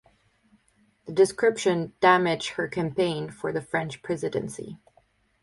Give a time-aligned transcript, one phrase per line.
[1.05, 4.79] The description damaged her campaign for the French presidency.